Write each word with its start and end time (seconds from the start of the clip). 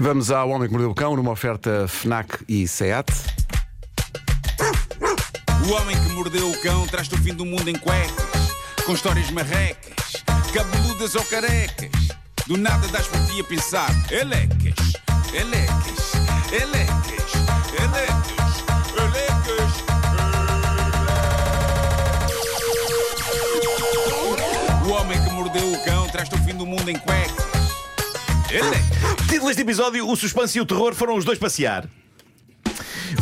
Vamos 0.00 0.32
ao 0.32 0.50
Homem 0.50 0.66
que 0.66 0.72
Mordeu 0.72 0.90
o 0.90 0.94
Cão 0.94 1.14
numa 1.14 1.30
oferta 1.30 1.86
FNAC 1.86 2.44
e 2.48 2.66
SEAT. 2.66 3.06
O 5.68 5.72
homem 5.72 5.96
que 5.96 6.08
mordeu 6.14 6.50
o 6.50 6.60
cão 6.60 6.84
traz-te 6.88 7.14
o 7.14 7.18
fim 7.18 7.32
do 7.32 7.46
mundo 7.46 7.70
em 7.70 7.78
cuecas, 7.78 8.50
com 8.84 8.92
histórias 8.92 9.30
marrecas, 9.30 10.24
cabeludas 10.52 11.14
ou 11.14 11.24
carecas. 11.24 11.90
Do 12.44 12.56
nada 12.56 12.88
das 12.88 13.06
por 13.06 13.24
ti 13.26 13.40
a 13.40 13.44
pensar, 13.44 13.88
elecas, 14.10 14.74
elecas, 15.32 16.12
elecas, 16.52 17.32
elecas, 17.80 18.64
elecas. 18.98 19.72
O 24.84 24.90
homem 24.90 25.22
que 25.22 25.30
mordeu 25.30 25.72
o 25.72 25.84
cão 25.84 26.08
traz-te 26.08 26.34
o 26.34 26.38
fim 26.38 26.56
do 26.56 26.66
mundo 26.66 26.90
em 26.90 26.98
cuecas. 26.98 27.43
Título 29.28 29.48
deste 29.48 29.62
episódio: 29.62 30.08
O 30.08 30.16
suspense 30.16 30.58
e 30.58 30.60
o 30.60 30.66
terror 30.66 30.94
foram 30.94 31.16
os 31.16 31.24
dois 31.24 31.38
passear. 31.38 31.88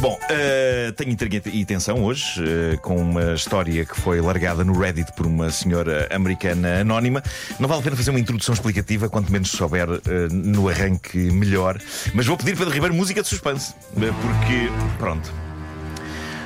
Bom, 0.00 0.18
eh, 0.28 0.92
tenho 0.96 1.10
intriga 1.10 1.40
e 1.48 1.64
tensão 1.64 2.02
hoje 2.02 2.42
eh, 2.42 2.76
com 2.78 2.96
uma 2.96 3.34
história 3.34 3.84
que 3.84 4.00
foi 4.00 4.20
largada 4.20 4.64
no 4.64 4.78
Reddit 4.78 5.12
por 5.12 5.26
uma 5.26 5.50
senhora 5.50 6.08
americana 6.10 6.80
anónima. 6.80 7.22
Não 7.58 7.68
vale 7.68 7.80
a 7.80 7.84
pena 7.84 7.96
fazer 7.96 8.10
uma 8.10 8.18
introdução 8.18 8.52
explicativa, 8.52 9.08
quanto 9.08 9.30
menos 9.30 9.50
souber 9.50 9.88
eh, 9.90 10.28
no 10.30 10.68
arranque, 10.68 11.18
melhor. 11.18 11.78
Mas 12.14 12.26
vou 12.26 12.36
pedir 12.36 12.56
Pedro 12.56 12.72
Ribeiro 12.72 12.94
música 12.94 13.22
de 13.22 13.28
suspense, 13.28 13.74
porque, 13.94 14.70
pronto. 14.98 15.32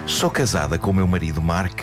Sou 0.07 0.31
casada 0.31 0.79
com 0.79 0.91
o 0.91 0.95
meu 0.95 1.07
marido 1.07 1.41
Mark 1.41 1.81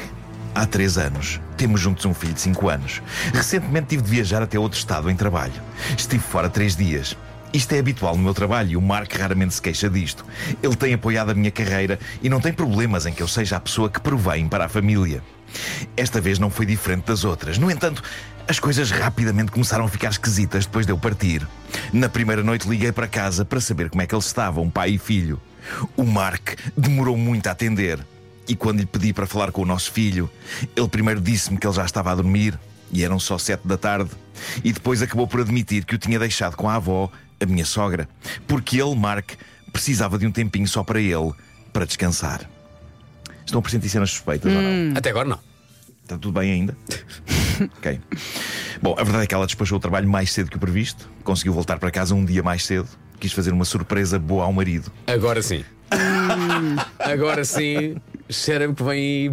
há 0.54 0.66
três 0.66 0.98
anos. 0.98 1.40
Temos 1.58 1.82
juntos 1.82 2.06
um 2.06 2.14
filho 2.14 2.34
de 2.34 2.42
cinco 2.42 2.70
anos. 2.70 3.02
Recentemente 3.34 3.88
tive 3.88 4.04
de 4.04 4.10
viajar 4.10 4.42
até 4.42 4.58
outro 4.58 4.78
estado 4.78 5.10
em 5.10 5.16
trabalho. 5.16 5.54
Estive 5.98 6.24
fora 6.24 6.50
três 6.50 6.76
dias. 6.76 7.18
Isto 7.54 7.74
é 7.74 7.80
habitual 7.80 8.18
no 8.18 8.24
meu 8.24 8.34
trabalho 8.34 8.72
e 8.72 8.78
o 8.78 8.82
Mark 8.82 9.14
raramente 9.14 9.54
se 9.54 9.62
queixa 9.62 9.90
disto. 9.90 10.26
Ele 10.62 10.76
tem 10.76 10.94
apoiado 10.94 11.30
a 11.30 11.34
minha 11.36 11.52
carreira 11.52 12.00
e 12.22 12.28
não 12.28 12.42
tem 12.42 12.52
problemas 12.52 13.06
em 13.06 13.14
que 13.14 13.22
eu 13.22 13.28
seja 13.28 13.58
a 13.58 13.60
pessoa 13.60 13.90
que 13.90 14.00
provém 14.00 14.48
para 14.48 14.66
a 14.66 14.70
família. 14.70 15.22
Esta 15.96 16.20
vez 16.20 16.40
não 16.40 16.50
foi 16.50 16.66
diferente 16.66 17.06
das 17.06 17.24
outras. 17.24 17.60
No 17.60 17.70
entanto, 17.70 18.02
as 18.48 18.60
coisas 18.60 18.90
rapidamente 18.90 19.52
começaram 19.52 19.86
a 19.86 19.88
ficar 19.88 20.10
esquisitas 20.10 20.66
depois 20.66 20.86
de 20.86 20.92
eu 20.92 20.98
partir. 20.98 21.48
Na 21.94 22.10
primeira 22.10 22.42
noite 22.44 22.68
liguei 22.68 22.92
para 22.92 23.08
casa 23.08 23.46
para 23.46 23.62
saber 23.62 23.90
como 23.90 24.02
é 24.02 24.08
que 24.08 24.16
eles 24.16 24.26
estavam, 24.26 24.70
pai 24.70 24.92
e 24.92 24.98
filho. 24.98 25.40
O 25.96 26.04
Mark 26.04 26.56
demorou 26.76 27.16
muito 27.16 27.48
a 27.48 27.52
atender. 27.52 28.00
E 28.48 28.56
quando 28.56 28.80
lhe 28.80 28.86
pedi 28.86 29.14
para 29.14 29.26
falar 29.26 29.52
com 29.52 29.62
o 29.62 29.66
nosso 29.66 29.92
filho, 29.92 30.30
ele 30.76 30.88
primeiro 30.88 31.22
disse-me 31.22 31.58
que 31.58 31.66
ele 31.66 31.76
já 31.76 31.86
estava 31.86 32.12
a 32.12 32.16
dormir 32.16 32.60
e 32.92 33.04
eram 33.04 33.20
só 33.20 33.38
sete 33.38 33.68
da 33.68 33.78
tarde. 33.78 34.12
E 34.64 34.72
depois 34.72 35.02
acabou 35.02 35.28
por 35.28 35.42
admitir 35.42 35.86
que 35.86 35.96
o 35.96 35.98
tinha 35.98 36.20
deixado 36.20 36.56
com 36.56 36.70
a 36.70 36.76
avó, 36.76 37.10
a 37.40 37.46
minha 37.46 37.66
sogra, 37.66 38.08
porque 38.48 38.82
ele, 38.82 38.96
Mark, 38.96 39.32
precisava 39.72 40.18
de 40.18 40.28
um 40.28 40.32
tempinho 40.32 40.68
só 40.68 40.84
para 40.84 41.00
ele, 41.00 41.32
para 41.72 41.86
descansar. 41.86 42.50
Estão 43.46 43.60
a 43.60 43.62
pressentir 43.62 43.90
cenas 43.90 44.12
suspeitas 44.12 44.52
ou 44.52 44.62
não? 44.62 44.98
Até 44.98 45.10
agora 45.10 45.28
não. 45.28 45.40
Está 46.04 46.18
tudo 46.18 46.40
bem 46.40 46.52
ainda? 46.52 46.78
ok. 47.78 48.00
Bom, 48.82 48.96
a 48.98 49.04
verdade 49.04 49.24
é 49.24 49.28
que 49.28 49.34
ela 49.34 49.46
despachou 49.46 49.78
o 49.78 49.82
trabalho 49.82 50.08
mais 50.08 50.32
cedo 50.32 50.50
que 50.50 50.58
o 50.58 50.60
previsto, 50.60 51.10
conseguiu 51.24 51.54
voltar 51.54 51.80
para 51.80 51.90
casa 51.90 52.14
um 52.14 52.24
dia 52.24 52.44
mais 52.44 52.66
cedo, 52.66 52.88
quis 53.20 53.32
fazer 53.32 53.52
uma 53.52 53.66
surpresa 53.66 54.20
boa 54.20 54.44
ao 54.44 54.54
marido. 54.54 54.92
Agora 55.08 55.42
sim. 55.42 55.64
Agora 57.00 57.44
sim. 57.46 57.96
Cheira-me 58.30 58.74
que 58.74 58.84
vem 58.84 58.92
aí. 58.92 59.32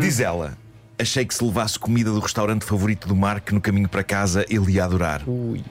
Diz 0.00 0.20
ela. 0.20 0.56
Achei 0.98 1.24
que 1.24 1.34
se 1.34 1.42
levasse 1.42 1.78
comida 1.78 2.10
do 2.12 2.20
restaurante 2.20 2.64
favorito 2.64 3.08
do 3.08 3.16
Mark 3.16 3.50
no 3.52 3.60
caminho 3.60 3.88
para 3.88 4.02
casa, 4.04 4.44
ele 4.50 4.72
ia 4.72 4.84
adorar. 4.84 5.22
Ui. 5.26 5.62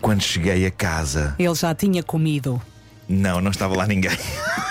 Quando 0.00 0.20
cheguei 0.22 0.64
a 0.66 0.70
casa, 0.70 1.34
Ele 1.38 1.54
já 1.54 1.74
tinha 1.74 2.02
comido. 2.02 2.60
não, 3.08 3.40
não 3.40 3.50
estava 3.50 3.74
lá 3.76 3.86
ninguém. 3.86 4.16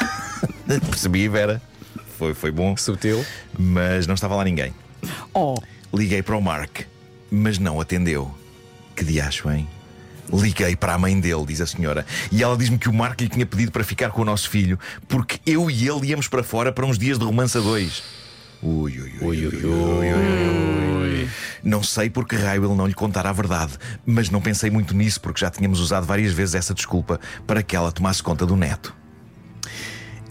Percebi, 0.89 1.27
Vera. 1.27 1.61
Foi, 2.17 2.33
foi 2.33 2.51
bom, 2.51 2.75
Subtil. 2.77 3.25
mas 3.57 4.07
não 4.07 4.15
estava 4.15 4.35
lá 4.35 4.43
ninguém. 4.43 4.73
Oh, 5.33 5.55
Liguei 5.93 6.21
para 6.21 6.35
o 6.37 6.41
Mark, 6.41 6.81
mas 7.31 7.57
não 7.59 7.79
atendeu. 7.81 8.33
Que 8.95 9.03
diacho, 9.03 9.49
hein? 9.51 9.67
Liguei 10.31 10.75
para 10.75 10.93
a 10.93 10.97
mãe 10.97 11.19
dele, 11.19 11.45
diz 11.45 11.61
a 11.61 11.67
senhora, 11.67 12.05
e 12.31 12.43
ela 12.43 12.57
diz-me 12.57 12.77
que 12.77 12.89
o 12.89 12.93
Mark 12.93 13.19
lhe 13.21 13.29
tinha 13.29 13.45
pedido 13.45 13.71
para 13.71 13.83
ficar 13.83 14.11
com 14.11 14.21
o 14.21 14.25
nosso 14.25 14.49
filho, 14.49 14.77
porque 15.07 15.39
eu 15.45 15.71
e 15.71 15.87
ele 15.87 16.07
íamos 16.07 16.27
para 16.27 16.43
fora 16.43 16.71
para 16.71 16.85
uns 16.85 16.97
dias 16.97 17.17
de 17.17 17.25
romance 17.25 17.57
a 17.57 17.61
dois. 17.61 18.03
Ui, 18.61 18.99
ui, 18.99 19.13
ui, 19.21 19.47
ui, 19.47 19.65
ui, 19.65 20.13
ui. 20.13 21.29
Não 21.63 21.83
sei 21.83 22.09
por 22.09 22.27
que 22.27 22.35
raio 22.35 22.65
ele 22.65 22.75
não 22.75 22.87
lhe 22.87 22.93
contara 22.93 23.29
a 23.29 23.33
verdade, 23.33 23.73
mas 24.05 24.29
não 24.29 24.41
pensei 24.41 24.69
muito 24.69 24.95
nisso 24.95 25.21
porque 25.21 25.41
já 25.41 25.49
tínhamos 25.49 25.79
usado 25.79 26.05
várias 26.05 26.33
vezes 26.33 26.55
essa 26.55 26.73
desculpa 26.73 27.19
para 27.45 27.61
que 27.61 27.75
ela 27.75 27.91
tomasse 27.91 28.23
conta 28.23 28.45
do 28.45 28.55
neto. 28.55 28.95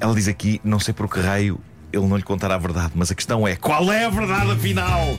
Ela 0.01 0.15
diz 0.15 0.28
aqui: 0.28 0.61
não 0.65 0.81
sei 0.81 0.93
por 0.93 1.09
que 1.09 1.21
raio 1.21 1.61
ele 1.93 2.07
não 2.07 2.17
lhe 2.17 2.23
contará 2.23 2.57
a 2.57 2.59
verdade, 2.59 2.93
mas 2.95 3.11
a 3.11 3.15
questão 3.15 3.47
é: 3.47 3.57
qual 3.57 3.93
é 3.93 4.05
a 4.05 4.11
verdade 4.11 4.51
afinal? 4.51 5.19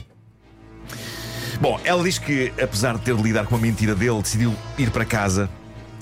Bom, 1.60 1.80
ela 1.82 2.04
diz 2.04 2.18
que, 2.18 2.52
apesar 2.62 2.96
de 2.96 3.02
ter 3.02 3.16
de 3.16 3.22
lidar 3.22 3.46
com 3.46 3.56
a 3.56 3.58
mentira 3.58 3.92
dele, 3.92 4.22
decidiu 4.22 4.54
ir 4.78 4.90
para 4.90 5.04
casa 5.04 5.50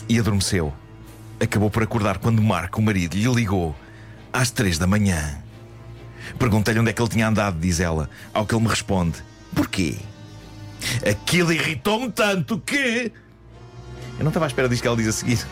e 0.06 0.18
adormeceu. 0.18 0.72
Acabou 1.40 1.70
por 1.70 1.82
acordar 1.82 2.18
quando 2.18 2.42
Marco, 2.42 2.78
o 2.78 2.82
marido, 2.82 3.14
lhe 3.16 3.26
ligou 3.26 3.74
às 4.30 4.50
três 4.50 4.76
da 4.78 4.86
manhã. 4.86 5.38
Perguntei-lhe 6.38 6.78
onde 6.78 6.90
é 6.90 6.92
que 6.92 7.00
ele 7.00 7.08
tinha 7.08 7.28
andado, 7.28 7.58
diz 7.58 7.80
ela, 7.80 8.10
ao 8.34 8.44
que 8.44 8.54
ele 8.54 8.64
me 8.64 8.68
responde: 8.68 9.22
Porquê? 9.54 9.96
Aquilo 11.08 11.52
irritou-me 11.52 12.12
tanto 12.12 12.58
que. 12.58 13.10
Eu 14.18 14.24
não 14.24 14.28
estava 14.28 14.44
à 14.44 14.48
espera 14.48 14.68
disto 14.68 14.82
que 14.82 14.88
ela 14.88 14.96
diz 14.96 15.08
a 15.08 15.12
seguir. 15.12 15.46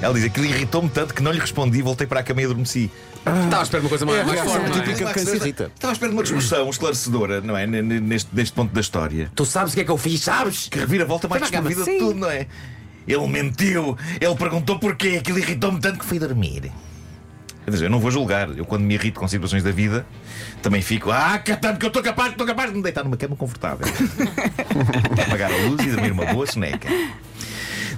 Ela 0.00 0.14
diz: 0.14 0.24
Aquilo 0.24 0.46
irritou-me 0.46 0.88
tanto 0.88 1.14
que 1.14 1.22
não 1.22 1.32
lhe 1.32 1.40
respondi, 1.40 1.80
voltei 1.82 2.06
para 2.06 2.20
a 2.20 2.22
cama 2.22 2.42
e 2.42 2.44
adormeci. 2.44 2.90
Estava 3.18 3.60
a 3.60 3.62
esperar 3.62 3.80
uma 3.82 3.88
coisa 3.88 4.04
mais, 4.04 4.40
forte. 4.40 4.66
é? 4.66 4.82
típica. 4.82 5.12
de 5.14 5.20
se 5.20 5.36
irrita. 5.36 5.70
Estava 5.74 5.92
à 5.92 5.94
espera 5.94 6.10
de 6.10 6.16
uma 6.16 6.22
discussão 6.22 6.68
esclarecedora, 6.68 7.40
não 7.40 7.56
é? 7.56 7.66
Neste, 7.66 8.28
neste 8.34 8.52
ponto 8.52 8.72
da 8.74 8.80
história. 8.82 9.30
Tu 9.34 9.46
sabes 9.46 9.72
o 9.72 9.74
que 9.74 9.80
é 9.80 9.84
que 9.84 9.90
eu 9.90 9.96
fiz, 9.96 10.20
sabes? 10.20 10.68
Que 10.68 10.78
revira 10.78 11.04
a 11.04 11.06
volta 11.06 11.26
mais 11.26 11.40
Foi 11.40 11.50
para 11.50 11.58
a 11.58 11.62
cama. 11.62 11.74
desprovidida 11.74 11.98
de 11.98 12.06
tudo, 12.06 12.20
não 12.20 12.30
é? 12.30 12.46
Ele 13.08 13.26
mentiu, 13.28 13.96
ele 14.20 14.34
perguntou 14.34 14.78
porquê, 14.78 15.16
aquilo 15.20 15.38
irritou-me 15.38 15.80
tanto 15.80 15.98
que 15.98 16.04
fui 16.04 16.18
dormir. 16.18 16.70
Quer 17.64 17.70
dizer, 17.70 17.86
eu 17.86 17.90
não 17.90 17.98
vou 17.98 18.10
julgar. 18.10 18.50
Eu, 18.56 18.66
quando 18.66 18.82
me 18.82 18.92
irrito 18.94 19.18
com 19.18 19.26
situações 19.26 19.62
da 19.62 19.70
vida, 19.70 20.06
também 20.62 20.82
fico, 20.82 21.10
ah, 21.10 21.38
que 21.38 21.56
tanto 21.56 21.78
que 21.78 21.86
eu 21.86 21.88
estou 21.88 22.02
capaz, 22.02 22.32
estou 22.32 22.46
capaz 22.46 22.70
de 22.70 22.76
me 22.76 22.82
deitar 22.82 23.02
numa 23.04 23.16
cama 23.16 23.36
confortável. 23.36 23.86
Apagar 25.26 25.50
a 25.50 25.56
luz 25.66 25.82
e 25.86 25.90
dormir 25.90 26.12
uma 26.12 26.26
boa 26.26 26.46
soneca. 26.46 26.88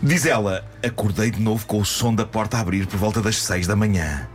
Diz 0.02 0.26
ela, 0.26 0.64
acordei 0.84 1.30
de 1.30 1.40
novo 1.40 1.66
com 1.66 1.80
o 1.80 1.84
som 1.84 2.14
da 2.14 2.24
porta 2.24 2.58
a 2.58 2.60
abrir 2.60 2.86
por 2.86 2.98
volta 2.98 3.20
das 3.20 3.36
seis 3.36 3.66
da 3.66 3.74
manhã. 3.74 4.28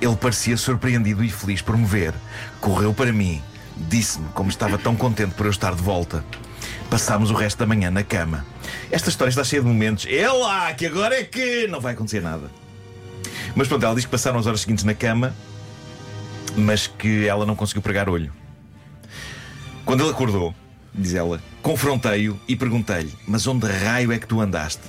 Ele 0.00 0.16
parecia 0.16 0.56
surpreendido 0.56 1.24
e 1.24 1.30
feliz 1.30 1.60
por 1.60 1.76
me 1.76 1.84
ver. 1.84 2.14
Correu 2.60 2.94
para 2.94 3.12
mim, 3.12 3.42
disse-me 3.76 4.28
como 4.28 4.48
estava 4.48 4.78
tão 4.78 4.94
contente 4.94 5.34
por 5.34 5.46
eu 5.46 5.50
estar 5.50 5.74
de 5.74 5.82
volta. 5.82 6.24
Passámos 6.88 7.30
o 7.30 7.34
resto 7.34 7.58
da 7.58 7.66
manhã 7.66 7.90
na 7.90 8.02
cama. 8.04 8.44
Esta 8.90 9.08
história 9.08 9.30
está 9.30 9.42
cheia 9.42 9.62
de 9.62 9.68
momentos. 9.68 10.06
É 10.08 10.30
lá, 10.30 10.72
que 10.72 10.86
agora 10.86 11.18
é 11.18 11.24
que 11.24 11.66
não 11.66 11.80
vai 11.80 11.94
acontecer 11.94 12.22
nada. 12.22 12.50
Mas 13.56 13.66
pronto, 13.66 13.84
ela 13.84 13.94
diz 13.94 14.04
que 14.04 14.10
passaram 14.10 14.38
as 14.38 14.46
horas 14.46 14.60
seguintes 14.60 14.84
na 14.84 14.94
cama, 14.94 15.34
mas 16.56 16.86
que 16.86 17.26
ela 17.26 17.44
não 17.44 17.56
conseguiu 17.56 17.82
pregar 17.82 18.08
olho. 18.08 18.32
Quando 19.84 20.02
ele 20.04 20.10
acordou, 20.10 20.54
diz 20.94 21.14
ela, 21.14 21.42
confrontei-o 21.62 22.38
e 22.46 22.56
perguntei-lhe: 22.56 23.12
Mas 23.26 23.46
onde 23.46 23.66
raio 23.66 24.12
é 24.12 24.18
que 24.18 24.26
tu 24.26 24.40
andaste? 24.40 24.82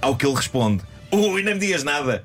Ao 0.00 0.16
que 0.16 0.26
ele 0.26 0.34
responde: 0.34 0.82
Ui, 1.10 1.42
nem 1.42 1.54
me 1.54 1.60
digas 1.60 1.84
nada. 1.84 2.24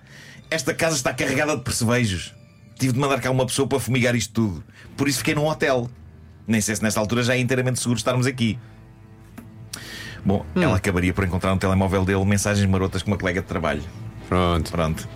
Esta 0.50 0.74
casa 0.74 0.96
está 0.96 1.14
carregada 1.14 1.56
de 1.58 1.64
percevejos. 1.64 2.34
Tive 2.80 2.94
de 2.94 3.00
mandar 3.00 3.20
cá 3.20 3.30
uma 3.30 3.46
pessoa 3.46 3.68
para 3.68 3.80
fumigar 3.80 4.16
isto 4.16 4.34
tudo. 4.34 4.64
Por 4.96 5.08
isso 5.08 5.20
fiquei 5.20 5.36
num 5.36 5.46
hotel. 5.46 5.90
Nem 6.48 6.62
sei 6.62 6.76
se 6.76 6.84
nesta 6.84 7.00
altura 7.00 7.24
já 7.24 7.36
é 7.36 7.40
inteiramente 7.40 7.80
seguro 7.80 7.98
estarmos 7.98 8.26
aqui. 8.26 8.58
Bom, 10.24 10.46
ela 10.56 10.78
acabaria 10.78 11.14
por 11.14 11.24
encontrar 11.24 11.54
no 11.54 11.60
telemóvel 11.60 12.06
dele 12.06 12.24
mensagens 12.26 12.66
marotas 12.70 13.02
com 13.02 13.12
uma 13.12 13.18
colega 13.18 13.42
de 13.42 13.48
trabalho. 13.48 13.84
Pronto. 14.28 14.72
Pronto. 14.72 15.08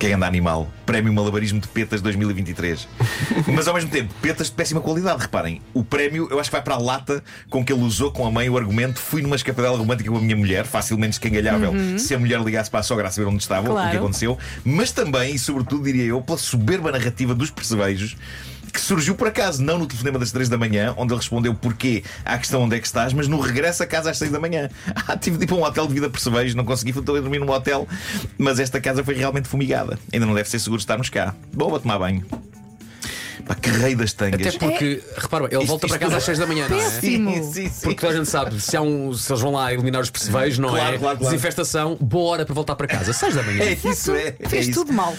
Quem 0.00 0.14
anda 0.14 0.26
animal? 0.26 0.66
Prémio 0.86 1.12
Malabarismo 1.12 1.60
de 1.60 1.68
Petas 1.68 2.00
2023. 2.00 2.88
Mas 3.54 3.68
ao 3.68 3.74
mesmo 3.74 3.90
tempo, 3.90 4.14
petas 4.22 4.46
de 4.46 4.54
péssima 4.54 4.80
qualidade. 4.80 5.20
Reparem, 5.20 5.60
o 5.74 5.84
prémio 5.84 6.26
eu 6.30 6.40
acho 6.40 6.48
que 6.48 6.56
vai 6.56 6.62
para 6.62 6.74
a 6.74 6.78
lata 6.78 7.22
com 7.50 7.62
que 7.62 7.70
ele 7.70 7.82
usou 7.82 8.10
com 8.10 8.26
a 8.26 8.30
mãe 8.30 8.48
o 8.48 8.56
argumento: 8.56 8.98
fui 8.98 9.20
numa 9.20 9.36
escapadela 9.36 9.76
romântica 9.76 10.10
com 10.10 10.16
a 10.16 10.20
minha 10.22 10.34
mulher, 10.34 10.64
facilmente 10.64 11.12
escangalhável. 11.12 11.74
Se 11.98 12.14
a 12.14 12.18
mulher 12.18 12.40
ligasse 12.40 12.70
para 12.70 12.80
a 12.80 12.82
sogra 12.82 13.08
a 13.08 13.10
saber 13.10 13.28
onde 13.28 13.42
estava, 13.42 13.60
o 13.60 13.64
que 13.66 13.72
Claro. 13.72 13.98
aconteceu. 13.98 14.38
Mas 14.64 14.90
também, 14.90 15.34
e 15.34 15.38
sobretudo, 15.38 15.84
diria 15.84 16.04
eu, 16.04 16.22
pela 16.22 16.38
soberba 16.38 16.90
narrativa 16.90 17.34
dos 17.34 17.50
percevejos. 17.50 18.16
Que 18.72 18.80
surgiu 18.80 19.14
por 19.14 19.28
acaso, 19.28 19.62
não 19.62 19.78
no 19.78 19.86
telefonema 19.86 20.18
das 20.18 20.32
3 20.32 20.48
da 20.48 20.56
manhã, 20.56 20.94
onde 20.96 21.12
ele 21.12 21.18
respondeu 21.20 21.54
porquê 21.54 22.02
à 22.24 22.38
questão 22.38 22.62
onde 22.62 22.76
é 22.76 22.80
que 22.80 22.86
estás, 22.86 23.12
mas 23.12 23.26
no 23.28 23.40
regresso 23.40 23.82
a 23.82 23.86
casa 23.86 24.10
às 24.10 24.18
6 24.18 24.30
da 24.30 24.40
manhã. 24.40 24.68
Ah, 25.08 25.16
tive 25.16 25.38
de 25.38 25.44
ir 25.44 25.46
para 25.46 25.56
um 25.56 25.62
hotel 25.62 25.86
de 25.86 25.94
vida 25.94 26.10
percevejos, 26.10 26.54
não 26.54 26.64
consegui, 26.64 26.92
dormir 26.92 27.38
num 27.38 27.50
hotel, 27.50 27.88
mas 28.38 28.60
esta 28.60 28.80
casa 28.80 29.02
foi 29.02 29.14
realmente 29.14 29.48
fumigada. 29.48 29.98
Ainda 30.12 30.26
não 30.26 30.34
deve 30.34 30.48
ser 30.48 30.58
seguro 30.58 30.78
estarmos 30.78 31.08
cá. 31.08 31.34
Bom, 31.52 31.70
vou 31.70 31.80
tomar 31.80 31.98
banho. 31.98 32.24
Pá, 33.50 33.54
que 33.56 33.68
rei 33.70 33.96
das 33.96 34.12
tangas. 34.12 34.46
Até 34.46 34.58
porque, 34.58 35.02
repara 35.16 35.48
bem, 35.48 35.54
ele 35.56 35.62
Isto- 35.64 35.68
volta 35.70 35.88
para 35.88 35.96
isto- 35.96 36.04
casa 36.04 36.16
às 36.18 36.22
6 36.24 36.38
da 36.38 36.46
manhã, 36.46 36.68
não 36.68 36.76
é? 36.78 36.84
Péssimo. 36.84 37.30
Sim, 37.34 37.52
sim, 37.52 37.68
sim. 37.68 37.80
Porque 37.82 38.00
toda 38.00 38.12
a 38.12 38.16
gente 38.16 38.28
sabe, 38.28 38.60
se, 38.60 38.76
há 38.76 38.80
um, 38.82 39.12
se 39.12 39.32
eles 39.32 39.42
vão 39.42 39.50
lá 39.52 39.72
eliminar 39.74 40.00
os 40.00 40.08
percevejos, 40.08 40.58
não 40.58 40.68
Claro, 40.68 40.94
é? 40.94 40.98
claro, 40.98 41.18
claro. 41.18 41.18
Desinfestação, 41.34 41.96
boa 42.00 42.30
hora 42.30 42.44
para 42.46 42.54
voltar 42.54 42.76
para 42.76 42.86
casa, 42.86 43.12
6 43.12 43.34
da 43.34 43.42
manhã. 43.42 43.64
É 43.64 43.72
isso, 43.72 44.12
é. 44.14 44.36
é 44.38 44.48
Fez 44.48 44.68
isso. 44.68 44.78
tudo 44.80 44.92
mal. 44.92 45.16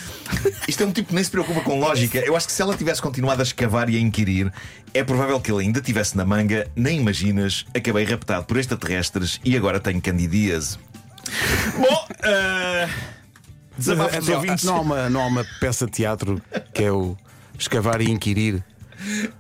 Isto 0.66 0.84
é 0.84 0.86
um 0.86 0.92
tipo 0.94 1.10
que 1.10 1.16
nem 1.16 1.24
se 1.24 1.30
preocupa 1.30 1.60
com 1.60 1.78
lógica. 1.78 2.20
Eu 2.20 2.34
acho 2.38 2.48
que 2.48 2.54
se 2.54 2.62
ela 2.62 2.74
tivesse 2.78 3.02
continuado 3.02 3.42
a 3.42 3.44
escavar 3.44 3.90
e 3.90 3.98
a 3.98 4.00
inquirir, 4.00 4.50
é 4.94 5.04
provável 5.04 5.38
que 5.42 5.52
ele 5.52 5.64
ainda 5.66 5.82
tivesse 5.82 6.16
na 6.16 6.24
manga, 6.24 6.68
nem 6.74 7.00
imaginas, 7.02 7.66
acabei 7.76 8.06
raptado 8.06 8.46
por 8.46 8.56
extraterrestres 8.58 9.42
e 9.44 9.58
agora 9.58 9.78
tenho 9.78 10.00
candidíase. 10.02 10.78
Bom, 11.78 12.08
uh, 12.24 12.90
desabafos 13.78 14.18
dos 14.20 14.30
Até- 14.30 14.36
ouvintes. 14.38 14.64
não, 14.64 14.76
há 14.78 14.80
uma, 14.80 15.10
não 15.10 15.22
há 15.22 15.28
uma 15.28 15.46
peça 15.60 15.86
de 15.86 15.92
teatro 15.92 16.42
que 16.74 16.84
é 16.84 16.92
o 16.92 17.18
escavar 17.58 18.02
e 18.02 18.10
inquirir. 18.10 18.64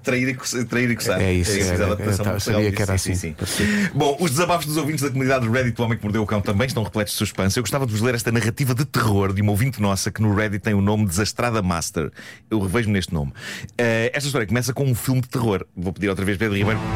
Trair 0.02 0.30
e, 0.30 0.34
co- 0.34 0.66
trair 0.66 0.90
e 0.90 0.96
coçar. 0.96 1.22
É 1.22 1.32
isso, 1.34 1.52
É 1.52 1.60
é, 1.60 1.72
a 1.72 1.74
é, 1.74 1.78
tá, 2.18 2.34
do 2.34 2.40
sabia 2.40 2.72
que 2.72 2.82
era 2.82 2.96
assim. 2.96 3.14
Sim, 3.14 3.36
sim. 3.46 3.64
Bom, 3.94 4.18
os 4.20 4.32
desabafos 4.32 4.66
dos 4.66 4.76
ouvintes 4.76 5.04
da 5.04 5.10
comunidade 5.12 5.48
Reddit 5.48 5.76
do 5.76 5.84
Homem 5.84 6.00
que 6.00 6.04
Mordeu 6.04 6.24
o 6.24 6.26
Cão 6.26 6.42
também 6.42 6.66
estão 6.66 6.82
repletos 6.82 7.14
de 7.14 7.20
suspense. 7.20 7.60
Eu 7.60 7.64
gostava 7.64 7.86
de 7.86 7.92
vos 7.92 8.02
ler 8.02 8.16
esta 8.16 8.32
narrativa 8.32 8.74
de 8.74 8.86
terror 8.86 9.32
de 9.32 9.44
uma 9.44 9.52
ouvinte 9.52 9.80
nossa 9.80 10.10
que 10.12 10.20
no 10.20 10.34
Reddit 10.34 10.64
tem 10.64 10.74
o 10.74 10.82
nome 10.82 11.06
Desastrada 11.06 11.62
Master. 11.62 12.12
Eu 12.50 12.60
revejo-me 12.60 12.94
neste 12.94 13.14
nome. 13.14 13.34
Eh, 13.78 14.10
esta 14.16 14.26
história 14.26 14.48
começa 14.48 14.74
com 14.74 14.84
um 14.86 14.96
filme 14.96 15.22
de 15.22 15.30
terror. 15.30 15.64
Vou 15.78 15.94
pedir 15.94 16.10
outra 16.10 16.26
vez 16.26 16.40
Pedro 16.40 16.58
Ribeiro. 16.58 16.80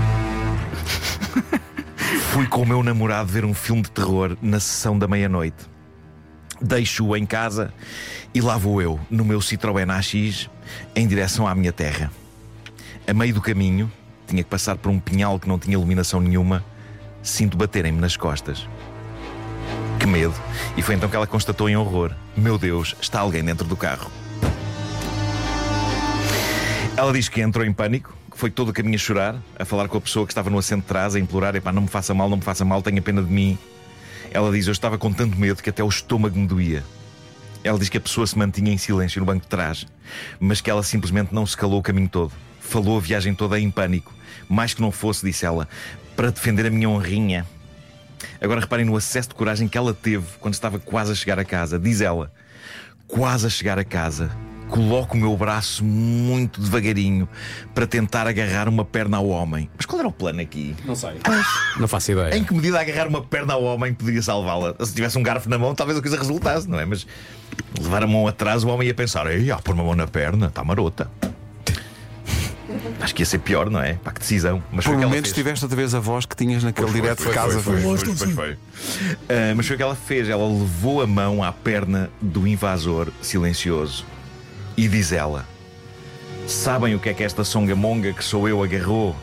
Fui 2.34 2.48
com 2.48 2.64
o 2.64 2.66
meu 2.66 2.82
namorado 2.82 3.32
ver 3.32 3.46
um 3.46 3.54
filme 3.54 3.84
de 3.84 3.92
terror 3.92 4.36
na 4.42 4.60
sessão 4.60 4.98
da 4.98 5.08
meia-noite. 5.08 5.75
Deixo-o 6.66 7.16
em 7.16 7.28
casa 7.28 7.72
e 8.34 8.42
lá 8.42 8.58
vou 8.58 8.82
eu, 8.82 9.00
no 9.08 9.24
meu 9.24 9.38
Citroën 9.38 9.88
AX, 9.88 10.50
em 10.96 11.08
direção 11.08 11.48
à 11.48 11.54
minha 11.54 11.72
terra. 11.72 12.12
A 13.08 13.14
meio 13.14 13.36
do 13.36 13.42
caminho, 13.42 13.92
tinha 14.26 14.44
que 14.44 14.50
passar 14.50 14.76
por 14.76 14.90
um 14.90 15.00
pinhal 15.00 15.40
que 15.40 15.48
não 15.48 15.60
tinha 15.60 15.76
iluminação 15.76 16.20
nenhuma, 16.20 16.66
sinto 17.22 17.56
baterem-me 17.56 18.02
nas 18.02 18.18
costas. 18.18 18.68
Que 20.00 20.08
medo! 20.08 20.34
E 20.76 20.82
foi 20.82 20.96
então 20.96 21.08
que 21.08 21.16
ela 21.16 21.28
constatou 21.28 21.70
em 21.70 21.78
horror: 21.78 22.12
Meu 22.36 22.58
Deus, 22.58 22.96
está 23.00 23.20
alguém 23.20 23.44
dentro 23.44 23.68
do 23.68 23.78
carro. 23.78 24.10
Ela 26.98 27.14
diz 27.14 27.30
que 27.30 27.42
entrou 27.42 27.64
em 27.64 27.72
pânico, 27.72 28.12
que 28.32 28.40
foi 28.40 28.50
todo 28.50 28.70
o 28.70 28.74
caminho 28.74 28.96
a 28.96 28.98
chorar, 28.98 29.36
a 29.60 29.66
falar 29.66 29.88
com 29.88 30.00
a 30.00 30.02
pessoa 30.02 30.26
que 30.26 30.32
estava 30.32 30.50
no 30.50 30.58
assento 30.58 30.82
de 30.82 30.88
trás, 30.88 31.14
a 31.14 31.20
implorar: 31.20 31.56
Epá, 31.56 31.72
não 31.72 31.84
me 31.84 31.90
faça 31.90 32.12
mal, 32.16 32.28
não 32.28 32.38
me 32.38 32.44
faça 32.44 32.66
mal, 32.66 32.82
tenha 32.82 33.04
pena 33.04 33.22
de 33.22 33.32
mim. 33.32 33.56
Ela 34.31 34.51
diz: 34.51 34.68
Eu 34.68 34.74
estava 34.74 34.98
com 34.98 35.12
tanto 35.12 35.38
medo 35.38 35.62
que 35.62 35.69
até 35.69 35.83
o 35.83 35.89
estômago 35.89 36.38
me 36.38 36.48
doía. 36.48 36.83
Ela 37.63 37.80
diz 37.80 37.89
que 37.89 37.98
a 37.98 38.01
pessoa 38.01 38.27
se 38.27 38.38
mantinha 38.38 38.72
em 38.72 38.77
silêncio 38.77 39.19
no 39.19 39.25
banco 39.25 39.42
de 39.42 39.48
trás, 39.48 39.88
mas 40.39 40.62
que 40.62 40.69
ela 40.69 40.83
simplesmente 40.83 41.33
não 41.33 41.45
se 41.45 41.57
calou 41.57 41.80
o 41.80 41.83
caminho 41.83 42.07
todo. 42.07 42.31
Falou 42.60 42.98
a 42.98 43.01
viagem 43.01 43.33
toda 43.33 43.60
em 43.60 43.72
pânico. 43.72 44.13
Mais 44.48 44.74
que 44.74 44.81
não 44.81 44.92
fosse, 44.92 45.25
disse 45.25 45.45
ela, 45.45 45.68
para 46.16 46.31
defender 46.31 46.68
a 46.68 46.69
minha 46.69 46.89
honrinha. 46.89 47.45
Agora 48.39 48.62
reparem 48.62 48.86
no 48.86 48.95
acesso 48.95 49.30
de 49.30 49.36
coragem 49.36 49.68
que 49.68 49.77
ela 49.77 49.94
teve 49.94 50.25
quando 50.39 50.54
estava 50.54 50.80
quase 50.80 51.12
a 51.12 51.16
chegar 51.16 51.39
a 51.39 51.45
casa. 51.45 51.80
Diz 51.80 52.01
ela: 52.01 52.31
Quase 53.07 53.48
a 53.48 53.50
chegar 53.50 53.80
a 53.80 53.83
casa, 53.83 54.31
coloco 54.75 55.16
o 55.16 55.19
meu 55.19 55.38
braço 55.38 55.86
muito 55.86 56.60
devagarinho 56.60 57.30
para 57.74 57.88
tentar 57.88 58.27
agarrar 58.27 58.68
uma 58.68 58.83
perna 58.83 59.16
ao 59.16 59.30
homem. 59.30 59.69
Mas 59.77 59.86
qual 59.86 60.00
era 60.00 60.07
o 60.07 60.12
plano 60.12 60.42
aqui? 60.42 60.75
Não 60.83 60.95
sei. 60.95 61.12
Não 61.80 61.88
faço 61.88 62.12
ideia. 62.12 62.36
Em 62.36 62.44
que 62.44 62.54
medida 62.54 62.77
agarrar 62.81 63.07
uma 63.07 63.22
perna 63.22 63.54
ao 63.54 63.63
homem 63.63 63.94
poderia 63.94 64.22
salvá-la? 64.22 64.75
Se 64.86 64.94
tivesse 64.94 65.18
um 65.18 65.24
garfo 65.24 65.50
na 65.50 65.57
mão, 65.57 65.74
talvez 65.74 65.98
a 65.98 66.01
coisa 66.01 66.18
resultasse, 66.18 66.69
não 66.69 66.77
é? 66.77 66.83
Mas 66.83 67.07
levar 67.81 68.04
a 68.04 68.07
mão 68.07 68.27
atrás, 68.27 68.66
o 68.66 68.68
homem 68.68 68.89
ia 68.89 68.94
pensar: 68.94 69.27
Ei, 69.27 69.50
ah, 69.50 69.60
pôr 69.60 69.74
uma 69.74 69.83
mão 69.86 69.95
na 69.95 70.07
perna, 70.07 70.48
está 70.48 70.62
marota. 70.62 71.10
Acho 73.00 73.16
que 73.16 73.21
ia 73.21 73.25
ser 73.25 73.39
pior, 73.39 73.69
não 73.69 73.81
é? 73.81 73.94
Pá, 73.94 74.12
que 74.12 74.19
decisão. 74.19 74.62
Mas 74.74 74.83
Por 74.83 74.98
momentos 74.98 75.31
tiveste 75.31 75.63
outra 75.63 75.78
vez 75.78 75.95
a 75.95 76.00
voz 76.01 76.25
que 76.25 76.36
tinhas 76.36 76.63
naquele 76.63 76.88
Pois 76.88 77.01
direto 77.01 77.24
de 77.24 77.30
casa. 77.30 77.62
Foi, 77.62 77.81
foi, 77.81 77.98
foi, 77.98 78.16
foi, 78.16 78.33
foi. 78.33 78.57
Ah, 79.30 79.54
mas 79.56 79.66
foi 79.66 79.75
o 79.75 79.78
que 79.78 79.83
ela 79.83 79.95
fez. 79.95 80.28
Ela 80.28 80.45
levou 80.45 81.01
a 81.01 81.07
mão 81.07 81.42
à 81.42 81.54
perna 81.54 82.10
do 82.21 82.45
invasor 82.45 83.10
silencioso. 83.21 84.06
E 84.77 84.88
diz 84.88 85.12
ela: 85.12 85.45
Sabem 86.48 86.95
o 86.95 87.00
que 87.00 87.10
é 87.10 87.13
que 87.13 87.24
esta 87.24 87.44
songamonga 87.44 88.13
que 88.13 88.24
sou 88.24 88.48
eu 88.48 88.62
agarrou? 88.63 89.16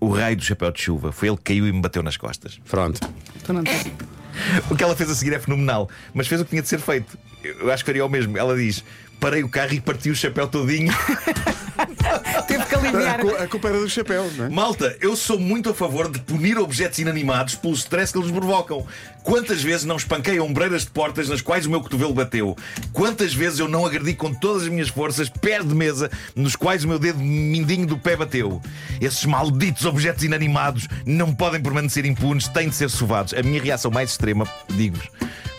O 0.00 0.08
raio 0.08 0.36
do 0.36 0.42
chapéu 0.42 0.70
de 0.72 0.80
chuva. 0.80 1.12
Foi 1.12 1.28
ele 1.28 1.36
que 1.36 1.44
caiu 1.44 1.66
e 1.66 1.72
me 1.72 1.80
bateu 1.80 2.02
nas 2.02 2.16
costas. 2.16 2.60
Pronto. 2.68 3.00
Tu 3.44 3.52
não 3.52 3.62
tens. 3.62 3.86
O 4.70 4.74
que 4.74 4.82
ela 4.82 4.96
fez 4.96 5.10
a 5.10 5.14
seguir 5.14 5.34
é 5.34 5.38
fenomenal, 5.38 5.90
mas 6.14 6.26
fez 6.26 6.40
o 6.40 6.44
que 6.44 6.50
tinha 6.50 6.62
de 6.62 6.68
ser 6.68 6.80
feito. 6.80 7.18
Eu 7.44 7.70
acho 7.70 7.84
que 7.84 7.90
faria 7.90 8.04
o 8.04 8.08
mesmo. 8.08 8.36
Ela 8.38 8.56
diz: 8.56 8.82
Parei 9.20 9.44
o 9.44 9.48
carro 9.48 9.74
e 9.74 9.80
parti 9.80 10.08
o 10.08 10.16
chapéu 10.16 10.48
todinho. 10.48 10.90
Teve 12.46 12.64
que 12.66 12.74
A, 12.74 12.78
aliviar. 12.78 13.20
cu- 13.20 13.36
a 13.36 13.46
culpa 13.46 13.68
era 13.68 13.78
do 13.78 13.88
chapéu, 13.88 14.30
não 14.36 14.46
é? 14.46 14.48
Malta, 14.48 14.96
eu 15.00 15.14
sou 15.16 15.38
muito 15.38 15.70
a 15.70 15.74
favor 15.74 16.10
de 16.10 16.18
punir 16.20 16.58
objetos 16.58 16.98
inanimados 16.98 17.54
pelo 17.54 17.74
stress 17.74 18.12
que 18.12 18.18
eles 18.18 18.30
provocam. 18.30 18.86
Quantas 19.22 19.62
vezes 19.62 19.84
não 19.84 19.96
espanquei 19.96 20.40
ombreiras 20.40 20.82
de 20.84 20.90
portas 20.90 21.28
nas 21.28 21.40
quais 21.40 21.64
o 21.66 21.70
meu 21.70 21.80
cotovelo 21.80 22.12
bateu? 22.12 22.56
Quantas 22.92 23.32
vezes 23.32 23.60
eu 23.60 23.68
não 23.68 23.86
agredi 23.86 24.14
com 24.14 24.34
todas 24.34 24.62
as 24.64 24.68
minhas 24.68 24.88
forças 24.88 25.28
pés 25.28 25.66
de 25.66 25.74
mesa 25.74 26.10
nos 26.34 26.56
quais 26.56 26.84
o 26.84 26.88
meu 26.88 26.98
dedo 26.98 27.20
mindinho 27.20 27.86
do 27.86 27.96
pé 27.96 28.16
bateu? 28.16 28.60
Esses 29.00 29.24
malditos 29.24 29.84
objetos 29.84 30.24
inanimados 30.24 30.88
não 31.06 31.32
podem 31.32 31.60
permanecer 31.62 32.04
impunes, 32.04 32.48
têm 32.48 32.68
de 32.68 32.74
ser 32.74 32.90
sovados. 32.90 33.32
A 33.34 33.42
minha 33.42 33.62
reação 33.62 33.90
mais 33.92 34.10
extrema, 34.10 34.44
digo-vos, 34.68 35.08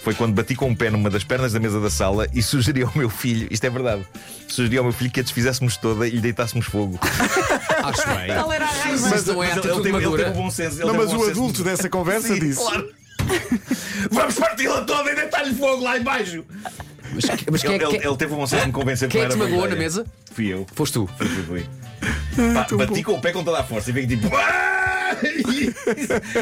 foi 0.04 0.14
quando 0.14 0.34
bati 0.34 0.56
com 0.56 0.70
o 0.72 0.76
pé 0.76 0.90
numa 0.90 1.10
das 1.10 1.24
pernas 1.24 1.54
da 1.54 1.60
mesa 1.60 1.80
da 1.80 1.90
sala 1.90 2.28
e 2.34 2.42
sugeri 2.44 2.84
ao 2.84 2.92
meu 2.96 3.10
filho, 3.10 3.48
isto 3.50 3.64
é 3.66 3.70
verdade, 3.70 4.04
sugeri 4.48 4.78
ao 4.78 4.84
meu 4.84 4.94
filho 4.94 5.10
que 5.10 5.20
a 5.20 5.24
desfizéssemos 5.24 5.78
toda 5.78 6.06
e 6.08 6.12
lhe 6.12 6.22
deitássemos 6.22 6.66
fogo. 6.66 7.00
Acho 7.84 8.08
bem. 8.08 8.30
Era 8.32 8.66
raiva? 8.66 9.10
Mas 9.10 9.26
não 9.26 9.44
é 9.44 9.48
Mas 9.56 9.66
ele, 9.66 9.82
teve, 9.82 9.98
ele 9.98 10.18
teve 10.18 10.30
um 10.30 10.34
bom 10.34 10.52
senso. 10.52 10.78
ele 10.82 10.86
Não, 10.86 10.94
mas 10.96 11.12
um 11.12 11.16
o 11.16 11.20
bom 11.20 11.30
adulto 11.30 11.52
senso. 11.58 11.64
dessa 11.64 11.90
conversa 11.90 12.28
Sim, 12.34 12.40
disse: 12.40 12.60
claro. 12.60 12.90
Vamos 14.12 14.36
parti-la 14.36 14.82
toda 14.82 15.12
e 15.12 15.16
deitar-lhe 15.16 15.54
fogo 15.56 15.82
lá 15.84 15.98
embaixo. 15.98 16.44
Mas, 17.14 17.24
mas 17.52 17.62
quem 17.62 17.72
é 17.72 17.76
ele, 17.76 17.86
ele- 17.98 18.08
ele 18.08 18.18
teve 18.18 18.34
um 18.34 18.38
bom 18.38 18.48
senso 18.48 18.62
de 18.64 18.68
me 18.68 18.74
convencer 18.74 19.08
Quem 19.10 19.22
é 19.22 19.26
que 19.28 19.32
que 19.34 19.38
não 19.38 19.46
te 19.46 19.50
era 19.52 19.56
boa 19.56 19.62
magoou 19.68 19.78
na 19.78 19.82
mesa? 19.82 20.06
Fui 20.34 20.48
eu. 20.48 20.66
Foste 20.74 20.94
tu. 20.94 21.10
Fui, 21.18 21.28
fui, 21.28 21.44
fui. 21.44 21.66
Pá, 22.54 22.68
bati 22.76 23.04
com 23.04 23.14
o 23.14 23.22
pé 23.22 23.32
com 23.32 23.44
toda 23.44 23.60
a 23.60 23.64
força 23.64 23.90
e 23.90 23.94
veio 23.94 24.08
tipo. 24.08 24.28
"Ai, 24.36 24.73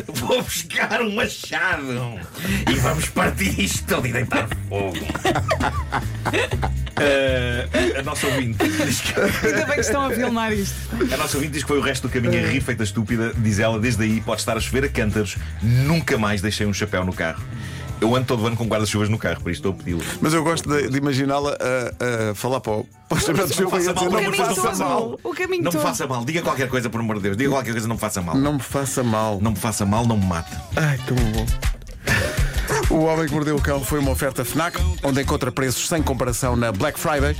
Vou 0.07 0.41
buscar 0.44 1.01
um 1.01 1.15
machado 1.15 2.19
e 2.69 2.75
vamos 2.75 3.09
partir 3.09 3.59
isto 3.59 3.85
todo 3.85 4.07
e 4.07 4.12
deitar 4.12 4.47
fogo. 4.69 4.97
Ah, 6.97 7.97
a 8.00 8.03
nossa 8.03 8.27
ouvinte 8.27 8.57
diz 8.68 9.01
que. 9.01 9.19
Ainda 9.19 9.65
bem 9.65 9.75
que 9.75 9.81
estão 9.81 10.06
a 10.06 10.12
filmar 10.12 10.53
isto. 10.53 10.75
A 11.13 11.18
nossa 11.18 11.38
ouvinte 11.38 11.53
diz 11.53 11.63
que 11.63 11.68
foi 11.68 11.79
o 11.79 11.81
resto 11.81 12.07
do 12.07 12.13
caminho 12.13 12.44
a 12.44 12.47
rir 12.47 12.62
feita 12.62 12.83
estúpida. 12.83 13.33
Diz 13.38 13.59
ela, 13.59 13.79
desde 13.79 14.03
aí 14.03 14.21
pode 14.21 14.41
estar 14.41 14.57
a 14.57 14.59
chover 14.59 14.85
a 14.85 14.89
cântaros. 14.89 15.38
Nunca 15.62 16.17
mais 16.17 16.41
deixei 16.41 16.65
um 16.65 16.74
chapéu 16.74 17.03
no 17.03 17.13
carro. 17.13 17.41
Eu 18.01 18.15
ando 18.15 18.25
todo 18.25 18.45
ano 18.48 18.57
com 18.57 18.65
guarda-chuvas 18.65 19.07
no 19.09 19.18
carro, 19.19 19.39
por 19.42 19.51
isso 19.51 19.59
estou 19.59 19.71
a 19.71 19.75
pedi-lo. 19.75 20.01
Mas 20.19 20.33
eu 20.33 20.44
gosto 20.44 20.68
de, 20.68 20.89
de 20.89 20.98
imaginá-la 20.98 21.51
a, 21.51 22.31
a 22.31 22.36
falar 22.36 22.60
para 22.60 22.72
o, 22.74 22.86
para 23.08 23.17
o 23.17 23.22
chapéu 23.22 23.46
de 23.48 23.53
chuva 23.53 23.79
e 23.79 23.88
a 23.88 23.93
dizer: 23.93 24.10
Não 24.10 24.17
O 24.17 24.31
me 24.31 24.38
faça 24.38 24.75
mal. 24.84 25.20
O 25.24 25.29
caminho 25.36 25.63
Não 25.63 25.72
me 25.72 25.77
todo. 25.77 25.81
faça 25.81 26.08
mal, 26.08 26.25
diga 26.25 26.41
qualquer 26.41 26.67
coisa, 26.67 26.89
por 26.89 27.00
amor 27.00 27.17
de 27.17 27.22
Deus. 27.22 27.38
Diga 27.38 27.51
qualquer 27.51 27.72
coisa, 27.72 27.88
não 27.88 27.96
me 27.96 28.01
faça 28.01 28.22
mal. 28.22 28.36
Não 28.36 28.53
me 28.53 28.60
faça 28.60 29.03
mal. 29.03 29.39
Não 29.39 29.51
me 29.51 29.58
faça 29.58 29.86
mal, 29.86 30.05
não 30.08 30.17
me 30.17 30.25
mate. 30.25 30.50
Ai, 30.75 31.00
tão 31.05 31.15
bom. 31.15 31.46
O 32.89 33.03
Homem 33.05 33.25
que 33.25 33.34
Mordeu 33.34 33.55
o 33.55 33.62
Cão 33.62 33.84
foi 33.86 34.00
uma 34.00 34.12
oferta 34.12 34.43
FNAC, 34.43 34.77
onde 35.03 35.22
encontra 35.22 35.50
preços 35.51 35.88
sem 35.88 36.01
comparação 36.01 36.58
na 36.58 36.72
Black 36.74 37.00
Friday 37.00 37.36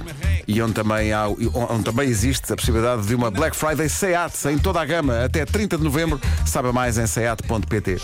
e 0.48 0.62
onde 0.62 0.74
também, 0.74 1.12
há, 1.12 1.28
onde 1.28 1.84
também 1.84 2.08
existe 2.08 2.54
a 2.54 2.56
possibilidade 2.56 3.06
de 3.06 3.16
uma 3.16 3.30
Black 3.30 3.56
Friday 3.56 3.90
SEAT 3.90 4.48
em 4.50 4.58
toda 4.58 4.80
a 4.80 4.86
gama 4.86 5.26
até 5.26 5.44
30 5.46 5.78
de 5.78 5.84
novembro. 5.84 6.22
Saiba 6.46 6.72
mais 6.72 6.98
em 6.98 7.06
seat.pt. 7.06 7.98